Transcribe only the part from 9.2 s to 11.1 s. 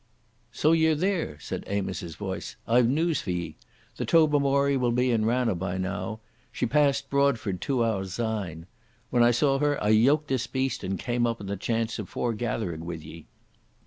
I saw her I yoked this beast and